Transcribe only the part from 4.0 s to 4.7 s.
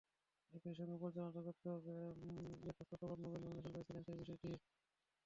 সেই বিষয়টি।